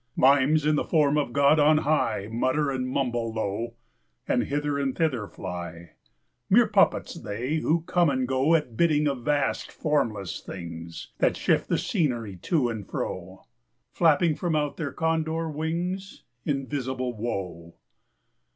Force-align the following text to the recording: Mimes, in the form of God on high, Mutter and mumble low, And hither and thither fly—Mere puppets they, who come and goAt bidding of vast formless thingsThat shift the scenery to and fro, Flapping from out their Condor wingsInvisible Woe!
Mimes, 0.15 0.65
in 0.65 0.77
the 0.77 0.83
form 0.83 1.15
of 1.15 1.31
God 1.31 1.59
on 1.59 1.77
high, 1.77 2.27
Mutter 2.31 2.71
and 2.71 2.89
mumble 2.89 3.31
low, 3.31 3.75
And 4.27 4.45
hither 4.45 4.79
and 4.79 4.97
thither 4.97 5.27
fly—Mere 5.27 6.65
puppets 6.69 7.13
they, 7.21 7.57
who 7.57 7.81
come 7.83 8.09
and 8.09 8.27
goAt 8.27 8.75
bidding 8.75 9.05
of 9.05 9.23
vast 9.23 9.71
formless 9.71 10.41
thingsThat 10.43 11.35
shift 11.35 11.69
the 11.69 11.77
scenery 11.77 12.35
to 12.37 12.67
and 12.67 12.89
fro, 12.89 13.43
Flapping 13.91 14.33
from 14.35 14.55
out 14.55 14.77
their 14.77 14.91
Condor 14.91 15.47
wingsInvisible 15.51 17.15
Woe! 17.15 17.75